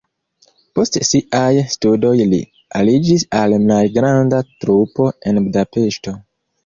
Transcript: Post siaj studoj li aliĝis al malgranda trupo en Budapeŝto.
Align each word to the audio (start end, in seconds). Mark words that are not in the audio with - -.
Post 0.77 0.95
siaj 1.09 1.51
studoj 1.73 2.13
li 2.31 2.39
aliĝis 2.79 3.27
al 3.43 3.55
malgranda 3.67 4.41
trupo 4.65 5.11
en 5.33 5.43
Budapeŝto. 5.47 6.17